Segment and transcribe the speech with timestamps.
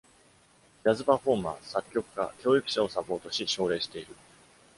[0.83, 4.15] ジャズパフォーマー、作曲家、教育者をサポートし、奨励している。